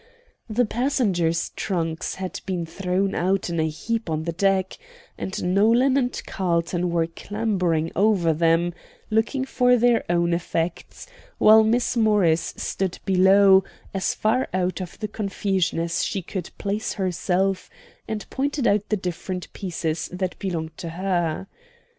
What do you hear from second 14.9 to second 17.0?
the confusion as she could place